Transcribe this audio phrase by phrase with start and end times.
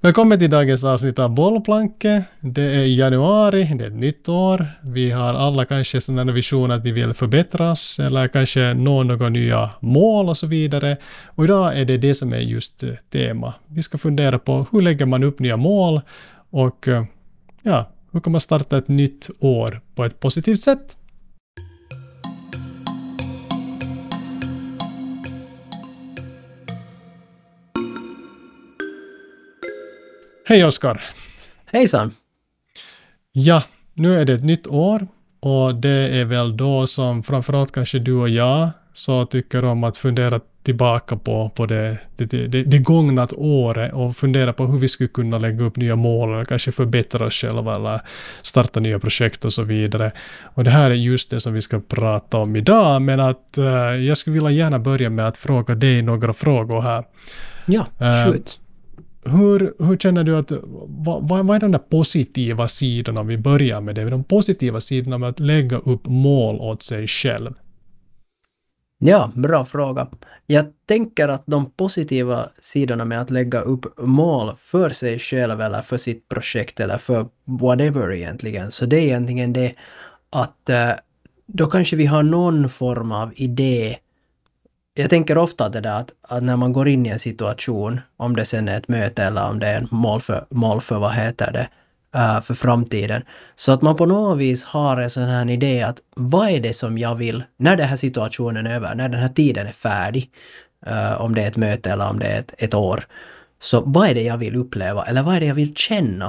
[0.00, 2.24] Välkommen till dagens avsnitt av Bollplanket.
[2.40, 4.66] Det är januari, det är ett nytt år.
[4.82, 9.70] Vi har alla kanske sådana visioner att vi vill förbättras eller kanske nå några nya
[9.80, 10.96] mål och så vidare.
[11.26, 13.54] Och idag är det det som är just eh, tema.
[13.66, 16.00] Vi ska fundera på hur lägger man upp nya mål
[16.50, 17.04] och eh,
[17.62, 20.96] ja, hur kan man starta ett nytt år på ett positivt sätt?
[30.48, 31.02] Hej Oskar!
[31.64, 32.12] Hejsan!
[33.32, 33.62] Ja,
[33.94, 35.06] nu är det ett nytt år
[35.40, 39.96] och det är väl då som framförallt kanske du och jag så tycker om att
[39.96, 44.88] fundera tillbaka på, på det, det, det, det gångna året och fundera på hur vi
[44.88, 48.00] skulle kunna lägga upp nya mål eller kanske förbättra oss själva eller
[48.42, 50.12] starta nya projekt och så vidare.
[50.42, 53.66] Och det här är just det som vi ska prata om idag, men att uh,
[53.96, 57.04] jag skulle vilja gärna börja med att fråga dig några frågor här.
[57.66, 58.58] Ja, uh, shoot
[59.26, 60.52] hur, hur känner du att,
[60.86, 65.18] vad, vad är de där positiva sidorna, om vi börjar med det, de positiva sidorna
[65.18, 67.54] med att lägga upp mål åt sig själv?
[68.98, 70.08] Ja, bra fråga.
[70.46, 75.82] Jag tänker att de positiva sidorna med att lägga upp mål för sig själv eller
[75.82, 79.74] för sitt projekt eller för whatever egentligen, så det är egentligen det
[80.30, 80.90] att eh,
[81.46, 83.96] då kanske vi har någon form av idé
[84.98, 88.36] jag tänker ofta det där att, att, när man går in i en situation, om
[88.36, 91.12] det sen är ett möte eller om det är en mål för, mål för vad
[91.12, 91.68] heter det,
[92.18, 93.22] uh, för framtiden.
[93.54, 96.74] Så att man på något vis har en sån här idé att vad är det
[96.74, 100.30] som jag vill, när den här situationen är över, när den här tiden är färdig,
[100.86, 103.04] uh, om det är ett möte eller om det är ett, ett år.
[103.60, 106.26] Så vad är det jag vill uppleva eller vad är det jag vill känna?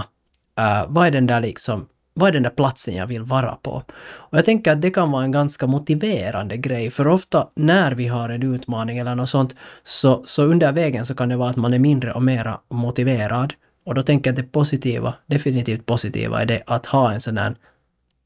[0.59, 3.83] Uh, vad är den där liksom vad är den där platsen jag vill vara på?
[3.99, 8.07] Och jag tänker att det kan vara en ganska motiverande grej, för ofta när vi
[8.07, 11.55] har en utmaning eller något sånt, så, så under vägen så kan det vara att
[11.55, 13.53] man är mindre och mera motiverad.
[13.85, 17.37] Och då tänker jag att det positiva, definitivt positiva, är det att ha en sån
[17.37, 17.55] här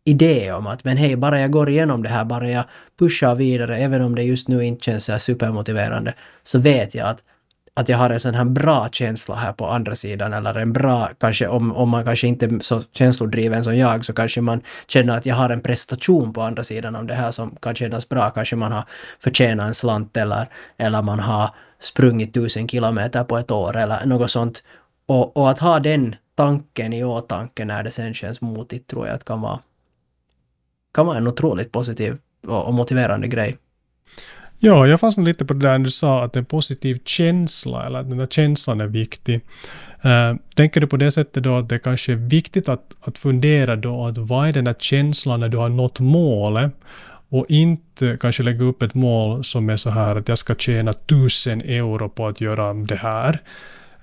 [0.06, 2.64] idé om att men hej, bara jag går igenom det här, bara jag
[3.00, 6.14] pushar vidare, även om det just nu inte känns så supermotiverande,
[6.44, 7.24] så vet jag att
[7.74, 11.10] att jag har en sån här bra känsla här på andra sidan eller en bra,
[11.20, 15.18] kanske om, om man kanske inte är så känslodriven som jag så kanske man känner
[15.18, 18.30] att jag har en prestation på andra sidan av det här som kan kännas bra.
[18.30, 18.84] Kanske man har
[19.20, 21.50] förtjänat en slant eller, eller man har
[21.80, 24.64] sprungit tusen kilometer på ett år eller något sånt.
[25.06, 29.16] Och, och att ha den tanken i åtanke när det sen känns motigt tror jag
[29.16, 29.60] att kan vara,
[30.94, 32.18] kan vara en otroligt positiv
[32.48, 33.58] och, och motiverande grej.
[34.64, 38.10] Ja, jag fastnade lite på det där du sa att en positiv känsla, eller att
[38.10, 39.42] den där känslan är viktig.
[40.06, 43.76] Uh, tänker du på det sättet då att det kanske är viktigt att, att fundera
[43.76, 46.72] då att vad är den där känslan när du har nått målet
[47.30, 50.94] och inte kanske lägga upp ett mål som är så här att jag ska tjäna
[50.94, 53.42] tusen euro på att göra det här.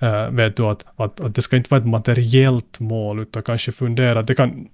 [0.03, 3.71] Uh, vet du att, att, att det ska inte vara ett materiellt mål utan kanske
[3.71, 4.67] fundera, det kan,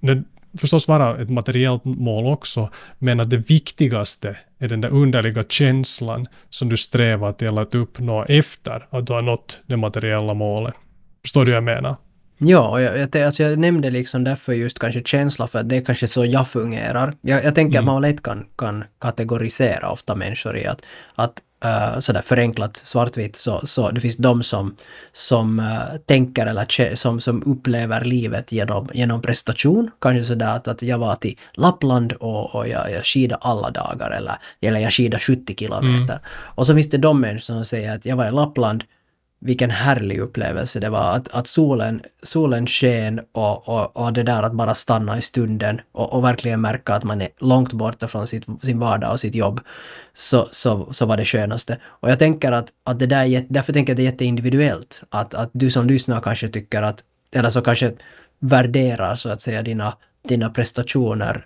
[0.58, 6.26] förstås vara ett materiellt mål också, men att det viktigaste är den där underliga känslan
[6.50, 10.74] som du strävar till att uppnå efter att du har nått det materiella målet.
[11.22, 11.96] Förstår du vad jag menar?
[12.38, 15.82] Ja, jag, jag, alltså jag nämnde liksom därför just kanske känsla, för att det är
[15.82, 17.14] kanske så jag fungerar.
[17.22, 17.90] Jag, jag tänker mm.
[17.90, 20.82] att man lätt kan, kan kategorisera ofta människor i att,
[21.16, 24.76] att uh, sådär förenklat svartvitt så, så det finns de som,
[25.12, 29.92] som uh, tänker eller som, som upplever livet genom, genom prestation.
[30.02, 34.12] Kanske sådär att, att jag var till Lappland och, och jag, jag skidade alla dagar
[34.12, 36.14] eller, eller jag skidade 70 kilometer.
[36.14, 36.20] Mm.
[36.56, 38.84] Och så finns det de människor som säger att jag var i Lappland
[39.40, 44.44] vilken härlig upplevelse det var att, att solen, solen sken och, och, och det där
[44.44, 48.28] att bara stanna i stunden och, och verkligen märka att man är långt borta från
[48.28, 49.62] sitt, sin vardag och sitt jobb,
[50.14, 51.78] så, så, så var det skönaste.
[51.84, 55.04] Och jag tänker att, att det där, därför tänker jag att det är jätteindividuellt.
[55.10, 57.04] Att, att du som lyssnar kanske tycker att,
[57.36, 57.94] eller så kanske
[58.40, 59.98] värderar så att säga dina,
[60.28, 61.46] dina prestationer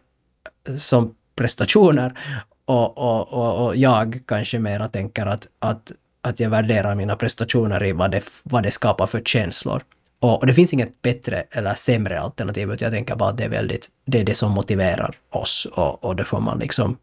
[0.78, 2.20] som prestationer
[2.66, 7.84] och, och, och, och jag kanske mera tänker att, att att jag värderar mina prestationer
[7.84, 9.81] i vad det, vad det skapar för känslor.
[10.19, 13.44] Och, och det finns inget bättre eller sämre alternativ, utan jag tänker bara att det
[13.44, 16.97] är väldigt, det är det som motiverar oss och, och det får man liksom...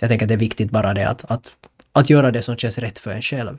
[0.00, 1.46] Jag tänker att det är viktigt bara det att, att,
[1.92, 3.58] att göra det som känns rätt för en själv.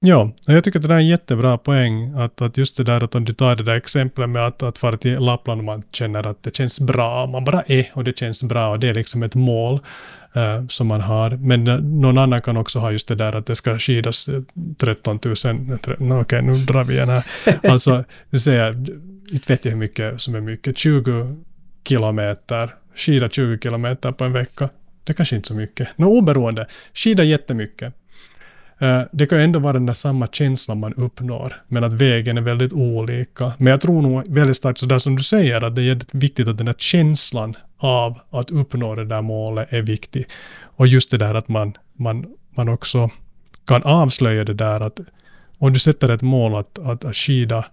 [0.00, 2.14] Ja, jag tycker att det där är en jättebra poäng.
[2.14, 4.78] Att, att just det där att om du tar det där exemplet med att, att
[4.78, 8.18] fara till Lappland och man känner att det känns bra, man bara är och det
[8.18, 9.80] känns bra och det är liksom ett mål
[10.36, 11.30] uh, som man har.
[11.30, 14.28] Men uh, någon annan kan också ha just det där att det ska skidas
[14.78, 17.24] 13 000, okej okay, nu drar vi igen här.
[17.70, 18.72] Alltså, du säger,
[19.32, 21.36] inte vet jag hur mycket som är mycket, 20
[21.88, 24.68] kilometer, skida 20 kilometer på en vecka.
[25.04, 25.88] Det är kanske inte så mycket.
[25.96, 27.94] Nå, oberoende, skida jättemycket.
[28.78, 32.38] Eh, det kan ju ändå vara den där samma känslan man uppnår, men att vägen
[32.38, 33.52] är väldigt olika.
[33.58, 36.56] Men jag tror nog väldigt starkt sådär som du säger, att det är viktigt att
[36.56, 40.26] den där känslan av att uppnå det där målet är viktig.
[40.62, 43.10] Och just det där att man, man, man också
[43.66, 45.00] kan avslöja det där att
[45.58, 47.64] om du sätter ett mål att, att, att skida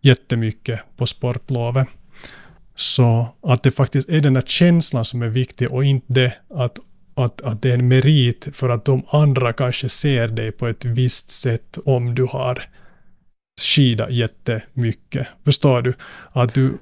[0.00, 1.88] jättemycket på sportlovet,
[2.74, 6.78] så att det faktiskt är den där känslan som är viktig och inte det att,
[7.16, 10.84] att, att det är en merit för att de andra kanske ser dig på ett
[10.84, 12.62] visst sätt om du har
[13.60, 15.26] skida jättemycket.
[15.44, 15.94] Förstår du?
[16.32, 16.78] Att du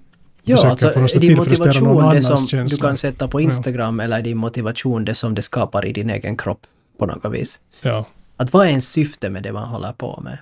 [0.46, 2.76] Ja, alltså är din motivation det som känsla.
[2.76, 4.04] du kan sätta på Instagram ja.
[4.04, 6.66] eller din motivation det som det skapar i din egen kropp
[6.98, 7.60] på något vis?
[7.80, 8.06] Ja.
[8.36, 10.38] Att vad är ens syfte med det man håller på med?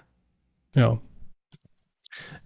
[0.74, 0.98] Ja.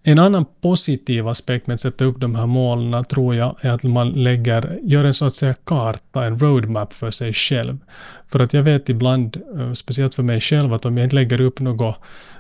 [0.03, 3.83] En annan positiv aspekt med att sätta upp de här målen tror jag är att
[3.83, 7.79] man lägger, gör en så att säga karta, en roadmap för sig själv.
[8.27, 11.41] För att jag vet ibland, eh, speciellt för mig själv, att om jag inte lägger
[11.41, 11.97] upp något,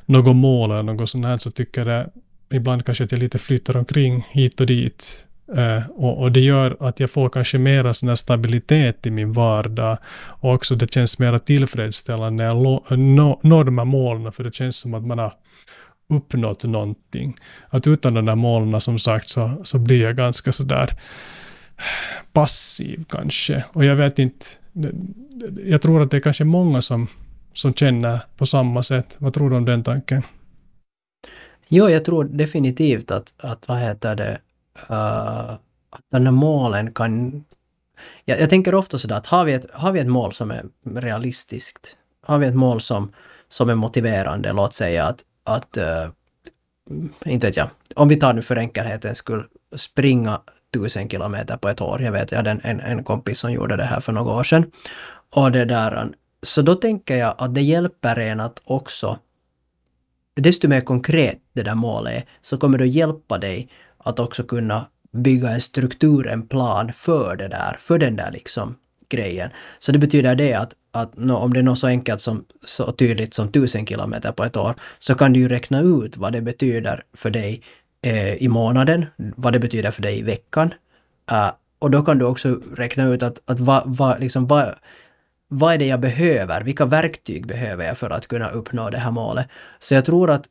[0.06, 2.06] något mål eller något sånt här så tycker jag
[2.50, 5.22] ibland kanske att jag lite flyttar omkring hit och dit.
[5.58, 9.98] Uh, och, och, det gör att jag får kanske mera sån stabilitet i min vardag
[10.28, 12.98] och också det känns mera tillfredsställande när jag
[13.44, 15.32] når de här målen för det känns som att man har
[16.08, 17.36] uppnått någonting.
[17.68, 20.96] Att utan de där målen som sagt så, så blir jag ganska sådär
[22.32, 23.64] passiv kanske.
[23.72, 24.46] Och jag vet inte,
[25.64, 27.08] jag tror att det är kanske många som,
[27.52, 29.16] som känner på samma sätt.
[29.18, 30.22] Vad tror du om den tanken?
[31.68, 34.38] Jo, jag tror definitivt att, att vad heter det,
[34.90, 35.50] uh,
[35.90, 37.44] att den här målen kan...
[38.24, 40.64] Jag, jag tänker ofta sådär att har vi, ett, har vi ett mål som är
[40.84, 43.12] realistiskt, har vi ett mål som,
[43.48, 46.10] som är motiverande, låt säga att, att uh,
[47.25, 49.44] inte vet jag, om vi tar nu för enkelhetens skull,
[49.76, 50.40] springa
[50.75, 52.02] tusen kilometer på ett år.
[52.02, 54.44] Jag vet, jag hade en, en, en kompis som gjorde det här för några år
[54.44, 54.70] sedan.
[55.31, 56.04] Och det där, eh,
[56.43, 59.19] så då tänker jag att det hjälper en att också
[60.37, 63.69] desto mer konkret det där målet är, så kommer det att hjälpa dig
[63.99, 68.76] att också kunna bygga en struktur, en plan för det där, för den där liksom
[69.08, 69.50] grejen.
[69.78, 72.93] Så det betyder det att, att no, om det är något så enkelt som så
[72.93, 76.40] tydligt som tusen kilometer på ett år, så kan du ju räkna ut vad det
[76.40, 77.62] betyder för dig
[78.02, 80.75] eh, i månaden, vad det betyder för dig i veckan.
[81.32, 84.75] Uh, och då kan du också räkna ut att, att vad, va, liksom, vad,
[85.48, 86.62] vad är det jag behöver?
[86.62, 89.49] Vilka verktyg behöver jag för att kunna uppnå det här målet?
[89.78, 90.46] Så jag tror att,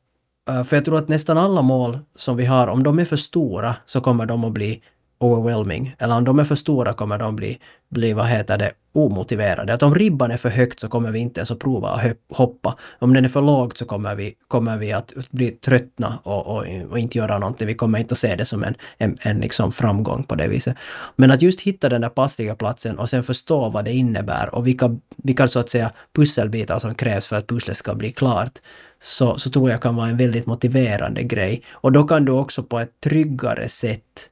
[0.50, 3.16] eh, för jag tror att nästan alla mål som vi har, om de är för
[3.16, 4.82] stora så kommer de att bli
[5.18, 5.96] overwhelming.
[6.00, 7.60] Eller om de är för stora kommer de bli,
[7.90, 9.74] bli vad heter det, omotiverade.
[9.74, 12.78] Att om ribban är för högt så kommer vi inte ens att prova att hoppa.
[13.00, 16.66] Om den är för lågt så kommer vi, kommer vi att bli tröttna och, och,
[16.90, 17.68] och inte göra någonting.
[17.68, 20.76] Vi kommer inte att se det som en, en, en liksom framgång på det viset.
[21.16, 24.68] Men att just hitta den där passliga platsen och sen förstå vad det innebär och
[24.68, 28.60] vilka, vilka så att säga pusselbitar som krävs för att pusslet ska bli klart.
[29.00, 31.64] Så, så tror jag kan vara en väldigt motiverande grej.
[31.72, 34.30] Och då kan du också på ett tryggare sätt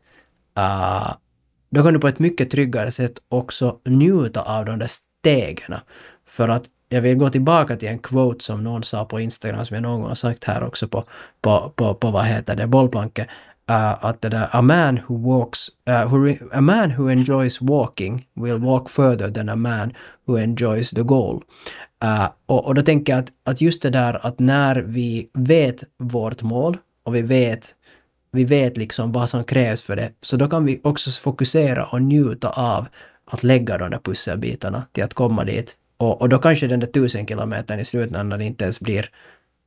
[0.60, 1.14] uh,
[1.70, 5.80] då kan du på ett mycket tryggare sätt också njuta av de där stegen.
[6.28, 9.76] För att jag vill gå tillbaka till en quote som någon sa på Instagram, som
[9.76, 11.04] jag någon gång har sagt här också på,
[11.42, 13.28] på, på, på vad heter det, bollplanket.
[13.70, 17.62] Uh, eh, att det där, a man who walks, uh, who, a man who enjoys
[17.62, 19.94] walking will walk further than a man
[20.26, 21.44] who enjoys the goal.
[22.04, 25.84] Uh, och, och då tänker jag att, att just det där att när vi vet
[26.00, 27.76] vårt mål och vi vet
[28.34, 32.02] vi vet liksom vad som krävs för det, så då kan vi också fokusera och
[32.02, 32.88] njuta av
[33.26, 35.78] att lägga de där pusselbitarna till att komma dit.
[35.98, 39.10] Och, och då kanske den där tusen kilometern i slutändan inte ens blir...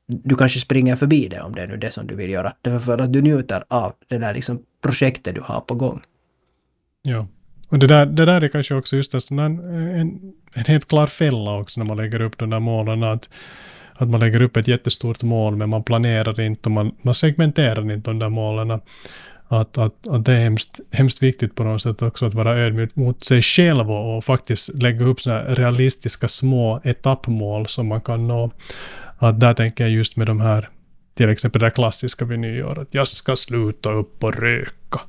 [0.07, 2.53] Du kanske springer förbi det om det är nu det som du vill göra.
[2.63, 6.03] Därför för att du njuter av det där liksom projektet du har på gång.
[7.03, 7.27] Ja.
[7.69, 11.59] Och det där, det där är kanske också just en, en, en helt klar fälla
[11.59, 13.03] också när man lägger upp de där målen.
[13.03, 13.31] Att
[13.99, 17.93] att man lägger upp ett jättestort mål men man planerar inte och man, man segmenterar
[17.93, 18.71] inte de där målen.
[19.49, 22.97] Att, att, att det är hemskt, hemskt viktigt på något sätt också att vara ödmjuk
[22.97, 28.29] mot sig själv och, och faktiskt lägga upp sådana realistiska små etappmål som man kan
[28.29, 28.51] nå.
[29.19, 30.69] Att där tänker jag just med de här,
[31.15, 35.01] till exempel det klassiska vid nyår, att jag ska sluta upp och röka.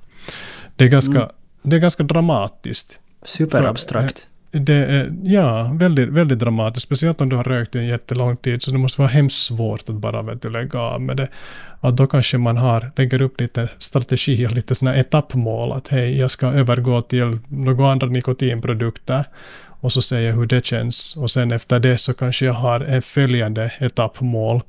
[0.76, 1.30] Det är ganska, mm.
[1.62, 3.00] det är ganska dramatiskt.
[3.26, 4.28] Superabstrakt
[4.60, 6.84] det är, ja, väldigt, väldigt dramatiskt.
[6.84, 8.62] Speciellt om du har rökt i en jättelång tid.
[8.62, 11.28] Så det måste vara hemskt svårt att bara vet du, lägga av med det.
[11.80, 15.72] Att då kanske man har, lägger upp lite strategier, lite sådana etappmål.
[15.72, 19.26] Att hej, jag ska övergå till några andra nikotinprodukter.
[19.80, 21.16] Och så säger jag hur det känns.
[21.18, 24.62] Och sen efter det så kanske jag har ett följande etappmål.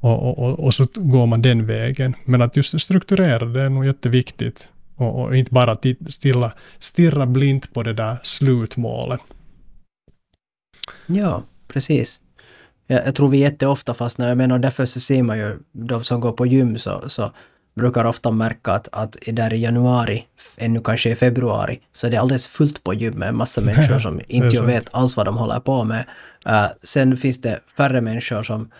[0.00, 2.14] Och, och, och, och så går man den vägen.
[2.24, 4.68] Men att just strukturera det är nog jätteviktigt.
[5.00, 5.76] Och, och inte bara
[6.08, 9.20] stilla, stirra blint på det där slutmålet.
[11.06, 12.20] Ja, precis.
[12.86, 16.20] Jag, jag tror vi jätteofta fastnar, jag menar därför så ser man ju de som
[16.20, 17.32] går på gym så, så
[17.74, 20.26] brukar ofta märka att, att där i januari,
[20.56, 23.98] ännu kanske i februari, så är det alldeles fullt på gym med en massa människor
[23.98, 26.04] som inte vet alls vad de håller på med.
[26.48, 28.70] Uh, sen finns det färre människor som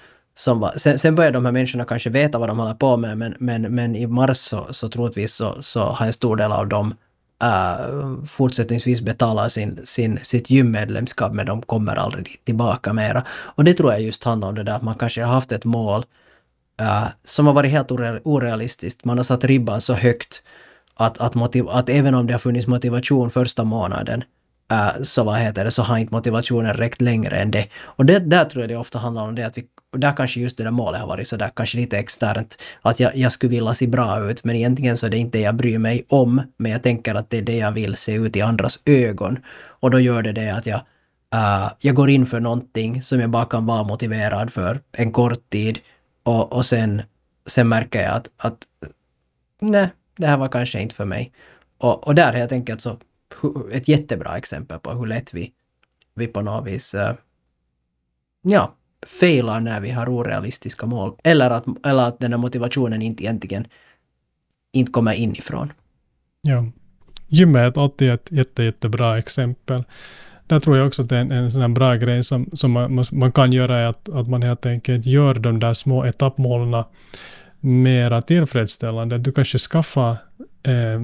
[0.41, 3.19] som var, sen, sen börjar de här människorna kanske veta vad de håller på med,
[3.19, 6.69] men, men, men i mars så, så troligtvis så, så har en stor del av
[6.69, 6.95] dem
[7.45, 13.25] uh, fortsättningsvis betalar sin, sin, sitt gymmedlemskap, men de kommer aldrig tillbaka mera.
[13.31, 15.65] Och det tror jag just handlar om det där att man kanske har haft ett
[15.65, 16.05] mål
[16.81, 17.91] uh, som har varit helt
[18.25, 19.05] orealistiskt.
[19.05, 20.43] Man har satt ribban så högt
[20.95, 24.25] att, att, motiv, att även om det har funnits motivation första månaden
[24.73, 27.69] uh, så vad heter det, så har inte motivationen räckt längre än det.
[27.85, 30.41] Och det, där tror jag det ofta handlar om det att vi, och där kanske
[30.41, 33.51] just det där målet har varit så där kanske lite externt, att jag, jag skulle
[33.51, 36.43] vilja se bra ut, men egentligen så är det inte det jag bryr mig om,
[36.57, 39.39] men jag tänker att det är det jag vill se ut i andras ögon.
[39.81, 40.81] Och då gör det det att jag,
[41.35, 45.51] uh, jag går in för någonting som jag bara kan vara motiverad för en kort
[45.51, 45.79] tid
[46.23, 47.03] och, och sen,
[47.47, 48.59] sen märker jag att, att
[49.61, 51.33] nej, det här var kanske inte för mig.
[51.79, 52.97] Och, och där helt enkelt så
[53.73, 55.53] ett jättebra exempel på hur lätt vi,
[56.15, 57.13] vi på något vis uh,
[58.43, 58.75] ja,
[59.07, 61.15] failar när vi har orealistiska mål.
[61.25, 63.67] Eller att, eller att den här motivationen inte egentligen
[64.73, 65.73] inte kommer inifrån.
[66.43, 66.67] Ja.
[67.29, 69.85] Gymmet är alltid ett jätte, jättebra exempel.
[70.47, 72.71] Där tror jag också att det är en, en sån här bra grej som, som
[72.71, 76.85] man, man kan göra är att, att man helt enkelt gör de där små etappmålen
[77.61, 79.19] mera tillfredsställande.
[79.19, 80.17] Du kanske skaffar
[80.63, 80.95] eh,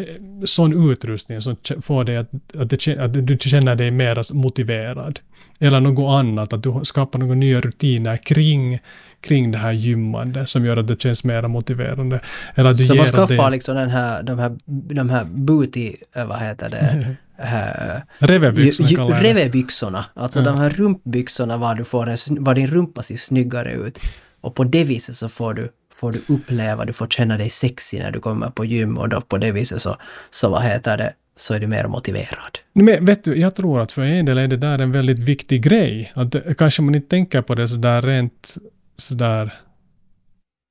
[0.00, 5.20] eh, sån utrustning som får dig att, att, det, att du känner dig mer motiverad.
[5.58, 8.78] Eller något annat, att du skapar några nya rutiner kring,
[9.20, 12.20] kring det här gymmande som gör att det känns mer motiverande.
[12.54, 13.50] Eller du så man skaffar det...
[13.50, 14.56] liksom den här, de här,
[14.94, 17.16] de här booty, eh, vad heter det?
[18.18, 20.52] Revebyxorna kallar jag Revebyxorna, alltså mm.
[20.52, 24.00] de här rumpbyxorna var, du får en, var din rumpa ser snyggare ut.
[24.40, 27.98] Och på det viset så får du får du uppleva, du får känna dig sexig
[27.98, 29.96] när du kommer på gym och då på det viset så,
[30.30, 32.58] så vad heter det, så är du mer motiverad.
[32.72, 35.62] Men vet du, jag tror att för en del är det där en väldigt viktig
[35.62, 36.12] grej.
[36.14, 38.56] Att det, kanske man inte tänker på det sådär rent
[38.96, 39.54] sådär,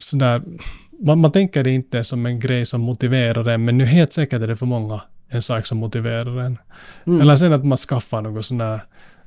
[0.04, 0.42] sådär
[1.00, 4.42] man, man tänker det inte som en grej som motiverar en, men nu helt säkert
[4.42, 6.58] är det för många en sak som motiverar en.
[7.08, 7.22] Mm.
[7.22, 8.84] Eller sen att man skaffar något sån där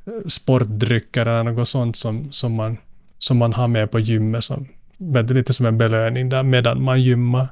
[0.06, 2.76] eh, sportdrycker eller något sånt som, som, man,
[3.18, 7.02] som man har med på gymmet som vet lite som en belöning där medan man
[7.02, 7.48] gymmar.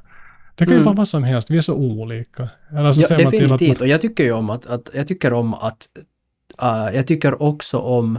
[0.58, 0.84] Det kan ju mm.
[0.84, 2.48] vara vad som helst, vi är så olika.
[2.70, 3.80] Eller så ja, definitivt, man...
[3.80, 5.88] och jag tycker ju om att, att jag tycker om att,
[6.62, 8.18] uh, jag tycker också om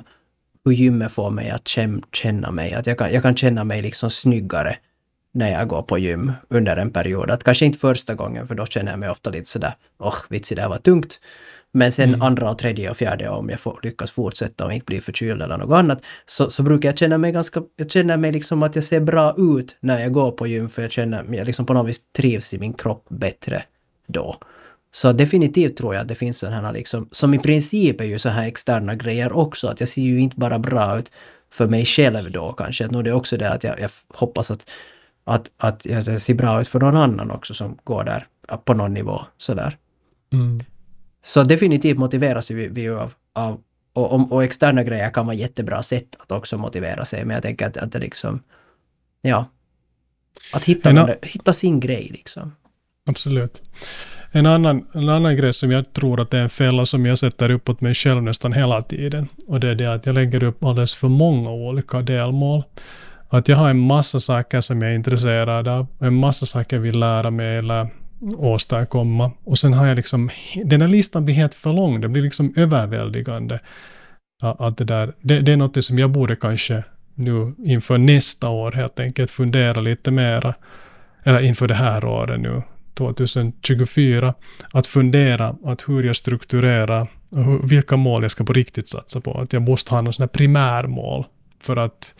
[0.66, 1.68] hur gymmet får mig att
[2.14, 4.78] känna mig, att jag kan, jag kan känna mig liksom snyggare
[5.32, 7.32] när jag går på gym under en period.
[7.32, 10.18] Att kanske inte första gången, för då känner jag mig ofta lite sådär, åh, oh,
[10.30, 11.20] vitsi, det här var tungt.
[11.72, 12.22] Men sen mm.
[12.22, 15.58] andra och tredje och fjärde om jag får, lyckas fortsätta och inte bli förkyld eller
[15.58, 18.84] något annat, så, så brukar jag känna mig ganska, jag känner mig liksom att jag
[18.84, 21.88] ser bra ut när jag går på gym för jag känner, jag liksom på något
[21.88, 23.64] vis trivs i min kropp bättre
[24.08, 24.38] då.
[24.92, 28.20] Så definitivt tror jag att det finns sådana här liksom, som i princip är ju
[28.20, 31.12] så här externa grejer också, att jag ser ju inte bara bra ut
[31.52, 34.52] för mig själv då kanske, att nog det är också det att jag, jag hoppas
[34.52, 34.70] att,
[35.24, 38.28] att, att jag ser bra ut för någon annan också som går där
[38.66, 39.78] på någon nivå sådär.
[40.34, 40.64] Mm.
[41.24, 43.62] Så definitivt motiveras vi, vi av, av
[43.94, 47.44] och, och, och, externa grejer kan vara jättebra sätt att också motivera sig, men jag
[47.44, 48.44] tänker att, att det liksom,
[49.22, 49.46] ja,
[50.54, 52.56] att hitta, någon, hitta sin grej liksom.
[53.10, 53.64] Absolut.
[54.32, 57.18] En annan, en annan grej som jag tror att det är en fälla som jag
[57.18, 59.28] sätter upp åt mig själv nästan hela tiden.
[59.48, 62.64] Och det är det att jag lägger upp alldeles för många olika delmål.
[63.30, 66.82] Att jag har en massa saker som jag är intresserad av, en massa saker jag
[66.82, 67.90] vill lära mig eller
[68.22, 69.32] åstadkomma.
[69.44, 70.30] Och sen har jag liksom,
[70.66, 73.60] den här listan blir helt för lång, det blir liksom överväldigande.
[74.42, 76.84] Att det, där, det, det är något som jag borde kanske
[77.16, 80.54] nu inför nästa år helt enkelt fundera lite mera,
[81.24, 82.62] eller inför det här året nu,
[82.94, 84.34] 2024,
[84.72, 89.22] att fundera att hur jag strukturerar och hur, vilka mål jag ska på riktigt satsa
[89.22, 89.40] på.
[89.40, 91.26] Att jag måste ha något sånt primärmål
[91.62, 92.16] för att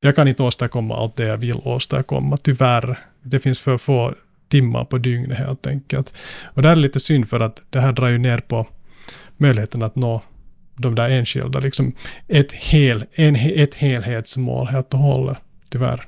[0.00, 2.98] jag kan inte åstadkomma allt det jag vill åstadkomma, tyvärr.
[3.22, 4.14] Det finns för få
[4.50, 6.14] timmar på dygnet helt enkelt.
[6.44, 8.66] Och det är lite synd för att det här drar ju ner på
[9.36, 10.22] möjligheten att nå
[10.76, 11.92] de där enskilda, liksom
[12.28, 15.38] ett, hel, en, ett helhetsmål helt och hållet,
[15.70, 16.06] tyvärr.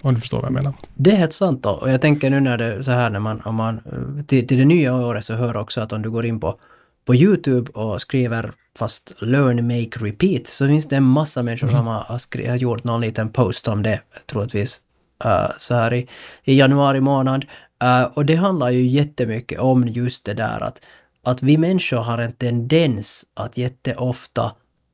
[0.00, 0.72] Om du förstår vad jag menar.
[0.94, 1.70] Det är helt sant då.
[1.70, 3.80] Och jag tänker nu när det så här när man, om man
[4.26, 6.58] till, till det nya året så hör också att om du går in på,
[7.06, 11.78] på Youtube och skriver fast learn, make, repeat så finns det en massa människor mm.
[11.78, 14.80] som har, har gjort någon liten post om det, troligtvis
[15.24, 16.08] uh, så här i,
[16.44, 17.44] i januari månad.
[17.84, 20.84] Uh, och det handlar ju jättemycket om just det där att,
[21.22, 24.52] att vi människor har en tendens att jätteofta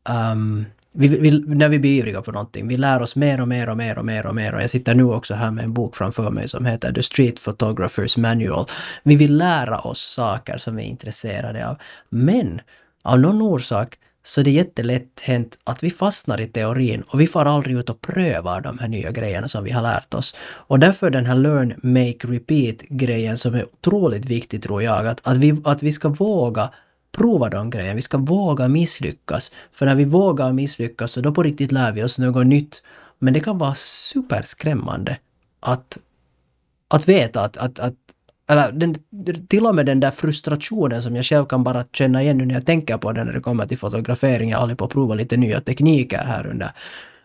[0.08, 3.68] um, vi, vi, när vi blir ivriga på någonting, vi lär oss mer och mer
[3.68, 4.54] och mer och mer och mer.
[4.54, 7.44] Och jag sitter nu också här med en bok framför mig som heter The Street
[7.44, 8.66] Photographers Manual.
[9.02, 11.76] Vi vill lära oss saker som vi är intresserade av.
[12.08, 12.60] Men
[13.02, 17.26] av någon orsak så är det jättelätt hänt att vi fastnar i teorin och vi
[17.26, 20.37] får aldrig ut och prövar de här nya grejerna som vi har lärt oss.
[20.41, 25.37] Och därför den här learn, make, repeat-grejen som är otroligt viktig tror jag, att, att,
[25.37, 26.71] vi, att vi ska våga
[27.12, 27.95] prova de grejerna.
[27.95, 29.52] Vi ska våga misslyckas.
[29.73, 32.83] För när vi vågar misslyckas så då på riktigt lär vi oss något nytt.
[33.19, 35.19] Men det kan vara superskrämmande
[35.61, 35.99] att,
[36.88, 37.95] att veta att, att, att
[38.46, 38.94] eller den,
[39.49, 42.54] till och med den där frustrationen som jag själv kan bara känna igen nu när
[42.54, 44.50] jag tänker på det när det kommer till fotografering.
[44.50, 46.70] Jag håller på att prova lite nya tekniker här under,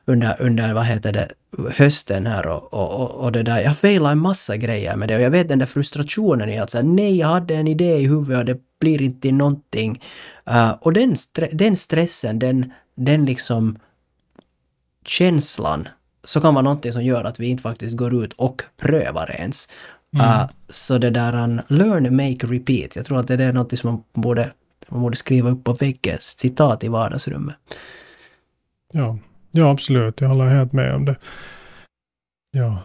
[0.06, 1.30] under, under vad heter det,
[1.72, 3.62] hösten här och, och, och det där.
[3.62, 6.70] Jag failar en massa grejer med det och jag vet den där frustrationen i att
[6.70, 10.04] säga nej, jag hade en idé i huvudet och det blir inte någonting.
[10.50, 13.80] Uh, och den, stre den stressen, den, den liksom
[15.06, 15.88] känslan,
[16.24, 19.70] så kan vara någonting som gör att vi inte faktiskt går ut och prövar ens.
[20.14, 20.26] Mm.
[20.26, 22.96] Uh, så det där um, learn, make, repeat.
[22.96, 24.54] Jag tror att det är något som man borde,
[24.88, 27.56] man borde skriva upp på väggen, citat i vardagsrummet.
[28.94, 29.18] Ja,
[29.52, 30.22] ja absolut.
[30.22, 31.16] Jag håller helt med om det.
[32.52, 32.80] Ja.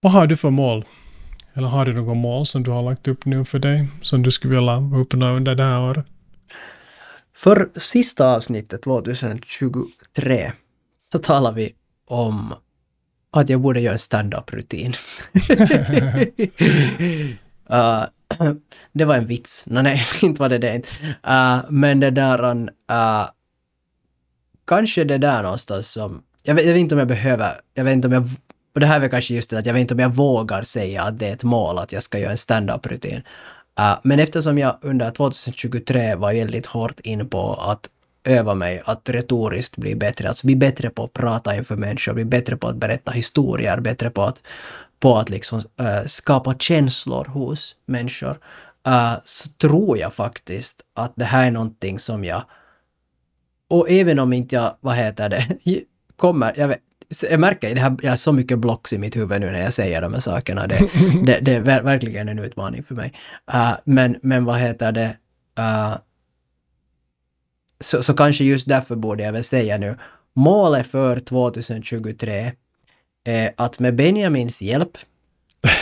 [0.00, 0.84] Vad har du för mål?
[1.54, 4.30] Eller har du något mål som du har lagt upp nu för dig, som du
[4.30, 6.06] skulle vilja uppnå under det här året?
[7.34, 10.52] För sista avsnittet, 2023,
[11.12, 11.72] så talar vi
[12.06, 12.54] om
[13.40, 14.94] att jag borde göra en stand-up-rutin.
[17.70, 18.04] uh,
[18.92, 19.66] det var en vits.
[19.66, 20.76] No, nej, inte var det det.
[21.28, 22.52] Uh, men det där...
[22.52, 23.28] Uh,
[24.66, 26.22] kanske det där någonstans som...
[26.42, 27.60] Jag vet, jag vet, inte om jag behöver...
[27.74, 28.28] Jag vet inte om jag...
[28.74, 31.02] Och det här är kanske just det att jag vet inte om jag vågar säga
[31.02, 33.22] att det är ett mål att jag ska göra en stand-up-rutin.
[33.80, 37.88] Uh, men eftersom jag under 2023 var väldigt hårt in på att
[38.24, 42.24] öva mig att retoriskt bli bättre, alltså bli bättre på att prata inför människor, bli
[42.24, 44.42] bättre på att berätta historier, bättre på att,
[45.00, 48.38] på att liksom, uh, skapa känslor hos människor,
[48.88, 52.42] uh, så tror jag faktiskt att det här är någonting som jag
[53.68, 55.44] och även om inte jag, vad heter det,
[56.16, 56.80] kommer, jag vet,
[57.30, 59.72] jag märker det här, jag har så mycket blocks i mitt huvud nu när jag
[59.72, 60.66] säger de här sakerna.
[60.66, 60.90] Det,
[61.22, 63.12] det, det är verkligen en utmaning för mig.
[63.54, 65.16] Uh, men, men vad heter det,
[65.58, 65.96] uh,
[67.80, 69.96] så, så kanske just därför borde jag väl säga nu,
[70.34, 72.52] målet för 2023
[73.24, 74.98] är att med Benjamins hjälp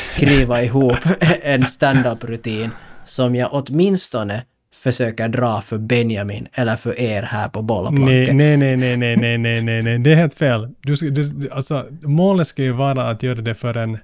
[0.00, 0.98] skriva ihop
[1.42, 2.70] en stand-up-rutin
[3.04, 8.34] som jag åtminstone försöker dra för Benjamin eller för er här på bollplanket.
[8.34, 10.68] Nej, nej, nej, nej, nej, nej, nej, nej, det är helt fel.
[10.80, 13.98] Du, du, alltså, målet ska ju vara att göra det för en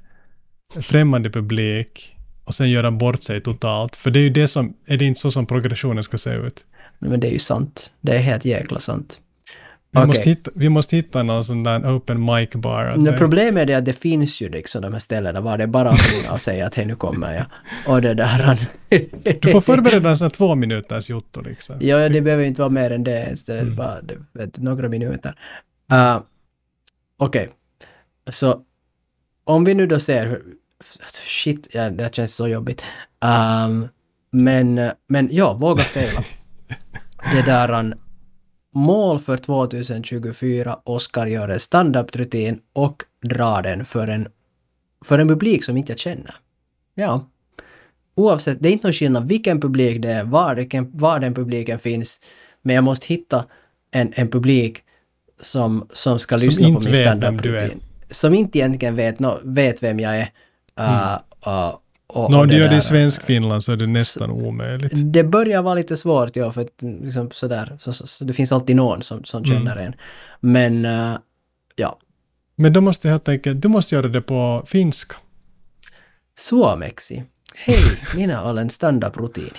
[0.80, 3.96] främmande publik och sen göra bort sig totalt.
[3.96, 6.64] För det är ju det som, är det inte så som progressionen ska se ut?
[6.98, 7.90] Men det är ju sant.
[8.00, 9.20] Det är helt jäkla sant.
[9.90, 10.06] Vi, okay.
[10.06, 12.96] måste hitta, vi måste hitta någon sån där open mic bar.
[12.96, 15.68] No, problemet är det att det finns ju liksom de här ställena var det är
[15.68, 17.44] bara att ringa och säga att hej nu kommer jag.
[17.86, 18.58] Och det där.
[19.40, 21.76] du får förbereda en sån här två minuters jotto liksom.
[21.80, 23.34] Ja, det behöver inte vara mer än det.
[23.46, 23.76] Det är mm.
[23.76, 25.34] bara det, vet, några minuter.
[25.92, 26.20] Uh,
[27.16, 27.42] Okej.
[27.42, 27.48] Okay.
[28.30, 28.60] Så
[29.44, 30.42] om vi nu då ser hur...
[31.12, 32.82] Shit, ja, det känns så jobbigt.
[33.20, 33.88] Um,
[34.30, 36.24] men, men ja, våga fejla.
[37.22, 37.94] Det där
[38.74, 44.28] mål för 2024, Oscar gör en stand-up-rutin och drar den för en,
[45.04, 46.34] för en publik som inte jag känner.
[46.94, 47.26] Ja.
[48.14, 51.78] Oavsett, det är inte någon skillnad vilken publik det är, var, det, var den publiken
[51.78, 52.20] finns,
[52.62, 53.44] men jag måste hitta
[53.90, 54.82] en, en publik
[55.40, 57.80] som, som ska lyssna som på min stand-up-rutin.
[58.10, 60.30] Som inte egentligen vet, no, vet vem jag är.
[60.80, 61.76] Uh, uh,
[62.08, 64.92] och, Nå, och du gör det i svensk Finland så är det nästan omöjligt.
[64.94, 68.52] Det börjar vara lite svårt, ja, för att liksom sådär, så, så, så det finns
[68.52, 69.56] alltid någon som, som mm.
[69.56, 69.86] känner mm.
[69.86, 69.94] en.
[70.40, 71.18] Men, uh,
[71.76, 71.98] ja.
[72.56, 75.16] Men då måste jag helt enkelt, du måste göra det på finska.
[76.38, 77.22] Suomeksi.
[77.54, 79.58] Hej, minä olen stand-up-rutini.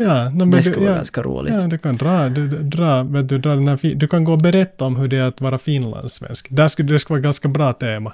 [0.00, 1.54] Ja, no, det skulle vara ganska roligt.
[1.54, 4.84] Ja, du kan dra, du, dra, du, dra den här, du kan gå och berätta
[4.84, 6.46] om hur det är att vara finlandssvensk.
[6.50, 8.12] Där skulle det skulle vara ganska bra tema.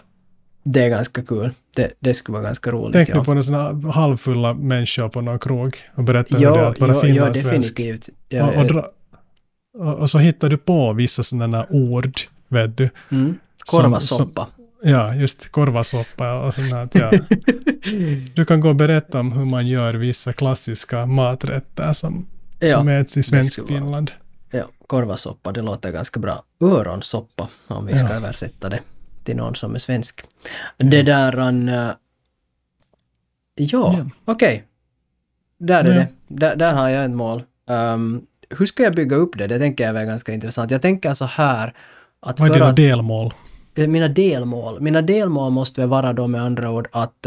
[0.64, 1.50] Det är ganska kul.
[1.76, 2.92] Det, det skulle vara ganska roligt.
[2.92, 3.24] Tänk ja.
[3.24, 7.80] på några halvfulla människor på någon krog och berätta hur det är att vara finlandssvensk.
[8.28, 8.90] Ja, och, och, dra,
[9.78, 12.90] och, och, så hittar du på vissa sådana ord, vet du.
[13.10, 13.38] Mm.
[13.70, 14.48] Korvasoppa.
[14.82, 16.88] Ja, just korvasoppa och sånt här.
[16.92, 17.10] Ja.
[18.34, 22.26] du kan gå och berätta om hur man gör vissa klassiska maträtter som,
[22.60, 24.10] ja, som äts i svensk Finland.
[24.50, 26.42] Ja, korvasoppa, det låter ganska bra.
[26.60, 28.14] Öronsoppa, om vi ska ja.
[28.14, 28.80] översätta det
[29.24, 30.24] till någon som är svensk.
[30.78, 30.90] Mm.
[30.90, 31.38] Det där...
[31.38, 31.90] An, uh,
[33.54, 34.06] ja, ja.
[34.24, 34.54] okej.
[34.54, 34.62] Okay.
[35.58, 35.94] Där är ja.
[35.94, 36.08] det.
[36.28, 37.42] Där, där har jag ett mål.
[37.66, 39.46] Um, hur ska jag bygga upp det?
[39.46, 40.70] Det tänker jag är ganska intressant.
[40.70, 41.74] Jag tänker så här
[42.20, 43.32] att Vad är dina att delmål?
[43.74, 47.26] eh, mina delmål, mina delmål måste väl vara då med andra ord att,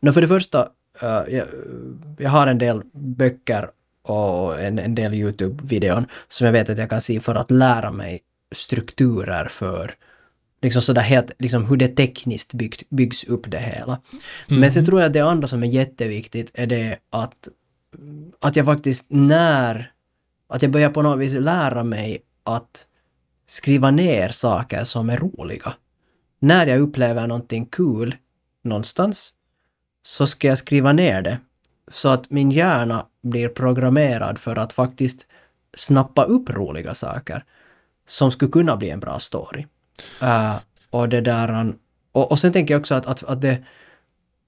[0.00, 0.68] nå för det första,
[1.02, 1.46] eh, jag,
[2.18, 3.70] jag har en del böcker
[4.02, 7.92] och en, en del YouTube-videon som jag vet att jag kan se för att lära
[7.92, 8.20] mig
[8.52, 9.94] strukturer för
[10.60, 14.00] liksom sådär helt, liksom hur det tekniskt byggt, byggs upp det hela.
[14.46, 17.48] Men sen tror jag att det andra som är jätteviktigt är det att,
[18.40, 19.92] att jag faktiskt när,
[20.48, 22.86] att jag börjar på något vis lära mig att
[23.46, 25.74] skriva ner saker som är roliga.
[26.38, 28.16] När jag upplever någonting kul
[28.62, 29.32] någonstans
[30.02, 31.38] så ska jag skriva ner det
[31.90, 35.26] så att min hjärna blir programmerad för att faktiskt
[35.76, 37.44] snappa upp roliga saker
[38.06, 39.66] som skulle kunna bli en bra story.
[40.22, 40.56] Uh,
[40.90, 41.74] och det där...
[42.12, 43.58] Och, och sen tänker jag också att, att, att det...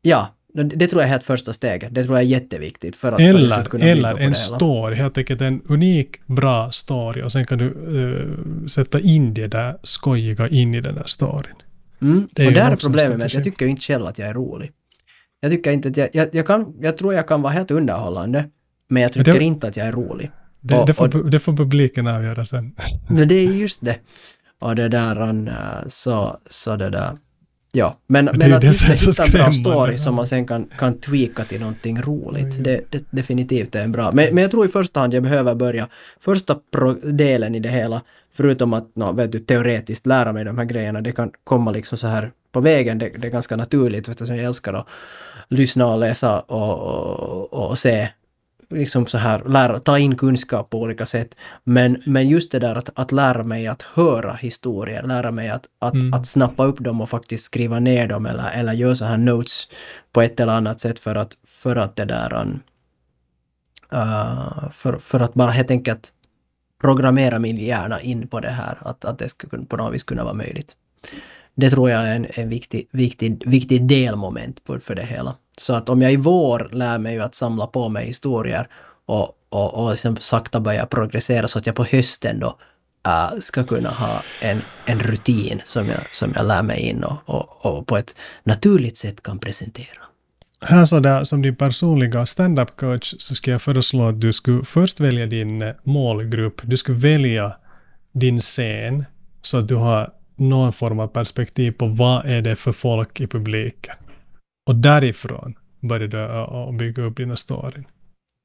[0.02, 1.94] Ja, det, tror jag är helt första steget.
[1.94, 5.18] Det tror jag är jätteviktigt för att, för att Eller, kunna eller en story, helt
[5.18, 10.48] enkelt en unik, bra story och sen kan du eh, sätta in det där skojiga
[10.48, 11.54] in i den där storyn.
[12.02, 12.28] Mm.
[12.32, 14.34] Det är och där är problemet med att jag tycker inte själv att jag är
[14.34, 14.70] rolig.
[15.40, 16.08] Jag tycker inte att jag...
[16.12, 18.44] Jag, jag, kan, jag tror jag kan vara helt underhållande,
[18.88, 20.30] men jag tycker det- inte att jag är rolig.
[20.60, 22.74] Det, Och- det, får, och- det får publiken avgöra sen.
[23.08, 23.96] Men det är just det.
[24.60, 25.54] Och det där, han, äh,
[25.88, 27.18] så, så det där.
[27.72, 30.98] Ja, men, men ju att just hitta en bra story som man sen kan, kan
[30.98, 32.64] tweaka till någonting roligt.
[32.64, 34.12] Det, det definitivt är en bra.
[34.12, 35.88] Men, men jag tror i första hand jag behöver börja
[36.20, 36.56] första
[37.02, 41.00] delen i det hela, förutom att no, vet du, teoretiskt lära mig de här grejerna,
[41.00, 44.44] det kan komma liksom så här på vägen, det, det är ganska naturligt eftersom jag
[44.44, 44.86] älskar att
[45.48, 48.08] lyssna och läsa och, och, och se
[48.70, 51.36] liksom så här, lära, ta in kunskap på olika sätt.
[51.64, 55.66] Men, men just det där att, att lära mig att höra historier, lära mig att,
[55.78, 56.14] att, Mm.
[56.14, 59.68] att snappa upp dem och faktiskt skriva ner dem eller, eller göra så här notes
[60.12, 62.34] på ett eller annat sätt för att, för att det där...
[62.42, 62.60] um,
[63.92, 66.12] Uh, för, för att bara helt enkelt
[66.80, 70.24] programmera min hjärna in på det här, att, att det skulle på något vis kunna
[70.24, 70.76] vara möjligt.
[71.54, 75.34] Det tror jag är en, en viktig, viktig, viktig delmoment för det hela.
[75.60, 78.68] Så att om jag i vår lär mig ju att samla på mig historier
[79.06, 82.58] och, och, och liksom sakta börja progressera så att jag på hösten då
[83.06, 87.16] äh, ska kunna ha en, en rutin som jag, som jag lär mig in och,
[87.24, 90.02] och, och på ett naturligt sätt kan presentera.
[90.60, 94.64] Här så där, som din personliga stand-up coach så ska jag föreslå att du skulle
[94.64, 96.60] först välja din eh, målgrupp.
[96.64, 97.56] Du skulle välja
[98.12, 99.04] din scen
[99.42, 103.26] så att du har någon form av perspektiv på vad är det för folk i
[103.26, 103.94] publiken.
[104.70, 107.86] Och därifrån börjar du ö- bygga upp dina storyn.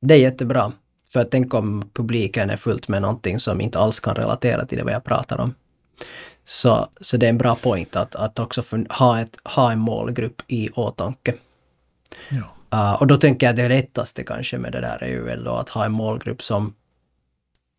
[0.01, 0.71] Det är jättebra.
[1.13, 4.77] För att tänk om publiken är fullt med någonting som inte alls kan relatera till
[4.77, 5.53] det vad jag pratar om.
[6.45, 9.79] Så, så det är en bra point att, att också fun- ha, ett, ha en
[9.79, 11.33] målgrupp i åtanke.
[12.29, 12.43] Ja.
[12.73, 15.43] Uh, och då tänker jag att det lättaste kanske med det där är ju väl
[15.43, 16.73] då att ha en målgrupp som,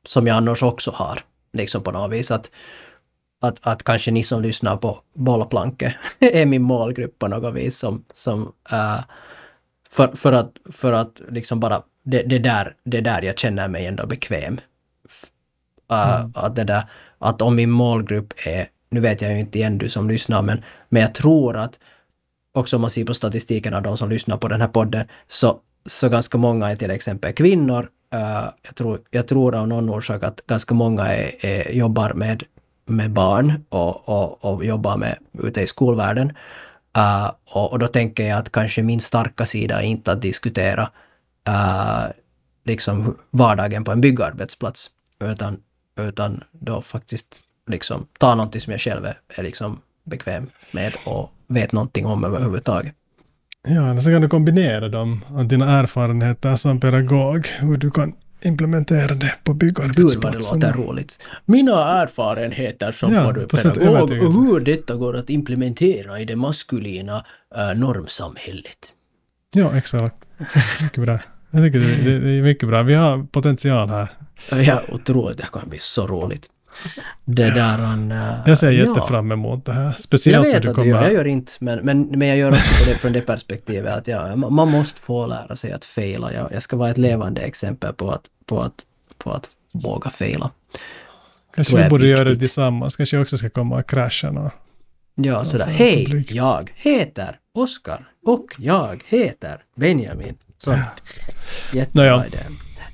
[0.06, 1.20] som jag annars också har.
[1.52, 2.50] Liksom på något vis att,
[3.40, 8.04] att, att kanske ni som lyssnar på bollplanket är min målgrupp på något vis som,
[8.14, 9.00] som uh,
[9.90, 13.86] för, för att, för att liksom bara, det, det, där, det där jag känner mig
[13.86, 14.60] ändå bekväm.
[15.92, 16.82] Uh, att, det där,
[17.18, 20.62] att om min målgrupp är, nu vet jag ju inte igen du som lyssnar, men,
[20.88, 21.78] men jag tror att
[22.52, 25.60] också om man ser på statistiken av de som lyssnar på den här podden, så,
[25.86, 27.90] så ganska många är till exempel kvinnor.
[28.14, 32.42] Uh, jag, tror, jag tror av någon orsak att ganska många är, är, jobbar med,
[32.86, 36.32] med barn och, och, och jobbar med ute i skolvärlden.
[36.98, 40.90] Uh, och, och då tänker jag att kanske min starka sida är inte att diskutera
[41.48, 42.06] uh,
[42.64, 45.56] liksom vardagen på en byggarbetsplats, utan,
[46.00, 51.30] utan då faktiskt liksom ta någonting som jag själv är, är liksom bekväm med och
[51.46, 52.94] vet någonting om överhuvudtaget.
[53.68, 58.14] Ja, så kan du kombinera dem, och dina erfarenheter som pedagog, hur du kan
[58.46, 60.60] implementera det på Gud vad det byggarbetsplatsen.
[60.60, 61.20] låter roligt.
[61.44, 67.24] Mina erfarenheter som Ja, pedagog och hur detta går att implementera i det maskulina
[67.56, 68.92] äh, normsamhället.
[69.52, 70.16] Ja, exakt.
[70.82, 71.18] Mycket bra.
[71.50, 72.82] Jag tycker det, är mycket bra.
[72.82, 74.08] Vi har potential här.
[74.50, 75.38] Ja, otroligt.
[75.38, 76.50] Det kommer bli så roligt.
[77.24, 78.12] Det där han...
[78.12, 78.86] äh, Jag ser ja.
[78.86, 79.84] jättefram emot det här.
[79.84, 81.14] Jag Speciellt när vet du att du gör, jag kommer...
[81.14, 84.70] gör inte, men, men, men jag gör också det, från det perspektivet att ja, man
[84.70, 86.32] måste få lära sig att fejla.
[86.32, 88.84] Jag, jag ska vara ett levande exempel på att, på att,
[89.18, 90.50] på att våga fejla.
[91.54, 92.96] Kanske vi jag borde göra det tillsammans.
[92.96, 94.50] Kanske jag också ska komma och krascha nå.
[95.14, 95.66] Ja, sådär.
[95.66, 100.34] Hej, jag heter Oskar och jag heter Benjamin.
[100.58, 100.74] Så,
[101.72, 102.26] jättebra Nåja.
[102.26, 102.38] idé.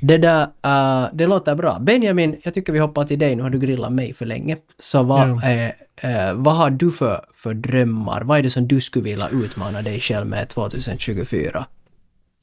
[0.04, 1.78] Det där, uh, det låter bra.
[1.78, 3.36] Benjamin, jag tycker vi hoppar till dig.
[3.36, 4.56] Nu har du grillat mig för länge.
[4.78, 5.48] Så vad, Ja.
[5.50, 8.20] eh, eh, vad har du för, för drömmar?
[8.24, 11.66] Vad är det som du skulle vilja utmana dig själv med 2024?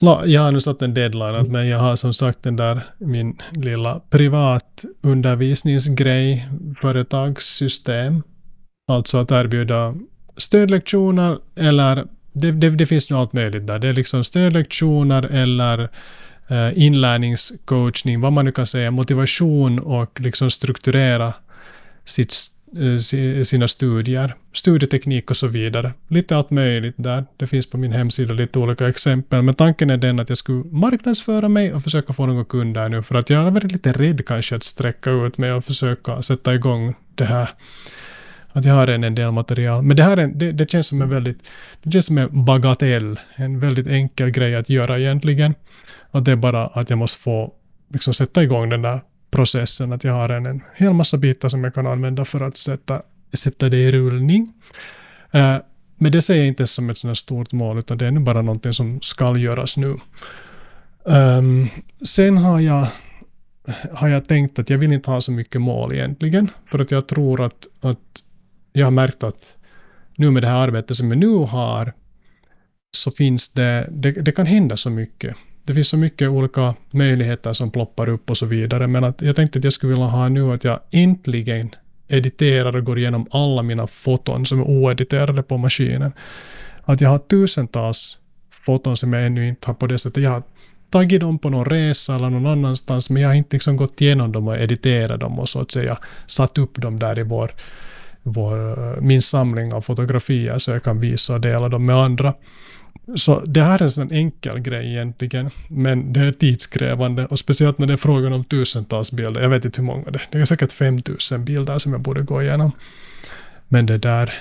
[0.02, 3.38] No, jag har nu satt en deadline, men jag har som sagt den där min
[3.52, 6.48] lilla privat undervisningsgrej,
[6.82, 8.24] företagssystem.
[8.92, 9.96] Alltså att erbjuda
[10.38, 13.80] stödlektioner eller det, det, det finns nu allt möjligt där.
[13.80, 15.90] Det är liksom stödlektioner eller
[16.52, 21.34] Eh, inlärningscoachning, vad man nu kan säga, motivation och liksom strukturera
[22.06, 22.34] sitt
[22.78, 25.94] eh, sina studier, studieteknik och så vidare.
[26.08, 27.26] Lite allt möjligt där.
[27.38, 30.64] Det finns på min hemsida lite olika exempel, men tanken är den att jag skulle
[30.64, 34.26] marknadsföra mig och försöka få några kunder nu, för att jag har varit lite rädd
[34.26, 37.50] kanske att sträcka ut mig och försöka sätta igång det här.
[38.52, 39.84] Att jag har en, en del material.
[39.84, 41.38] Men det här är, det, det känns som en väldigt,
[41.84, 45.54] det känns som en bagatell, en väldigt enkel grej att göra egentligen.
[46.12, 47.54] Och det är bara att jag måste få
[47.94, 51.64] liksom sätta igång den där processen, att jag har en, en hel massa bitar som
[51.64, 53.02] jag kan använda för att sätta,
[53.34, 54.54] sätta det i rullning.
[55.36, 55.58] Uh,
[55.96, 58.42] men det ser jag inte som ett sådant stort mål, utan det är nu bara
[58.42, 59.98] någonting som ska göras nu.
[61.04, 61.70] Um,
[62.06, 62.88] sen har jag,
[63.94, 67.08] har jag tänkt att jag vill inte ha så mycket mål egentligen, för att jag
[67.08, 68.24] tror att, att
[68.74, 69.58] jag har märkt att
[70.16, 71.94] nu med det här arbetet som jag nu har,
[72.98, 75.36] så finns det, det, det kan hända så mycket
[75.70, 78.88] det finns så mycket olika möjligheter som ploppar upp och så vidare.
[78.88, 81.70] Men att jag tänkte att jag skulle vilja ha nu att jag äntligen
[82.08, 86.12] editerar och går igenom alla mina foton som är oediterade på maskinen.
[86.84, 88.18] Att jag har tusentals
[88.52, 90.24] foton som jag ännu inte har på det sättet.
[90.24, 90.44] Jag har
[90.90, 94.32] tagit dem på någon resa eller någon annanstans, men jag har inte liksom gått igenom
[94.32, 97.52] dem och editerat dem och så att säga satt upp dem där i vår,
[98.24, 102.34] vår, min samling av fotografier så jag kan visa och dela dem med andra.
[103.16, 107.78] Så det här är en sån enkel grej egentligen, men det är tidskrävande och speciellt
[107.78, 109.42] när det är frågan om tusentals bilder.
[109.42, 110.28] Jag vet inte hur många det är.
[110.32, 112.72] Det är säkert 5000 bilder som jag borde gå igenom.
[113.68, 114.34] Men det där,